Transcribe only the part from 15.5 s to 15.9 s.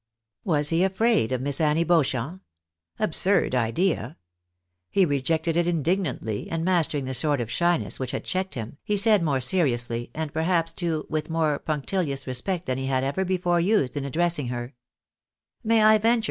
—"May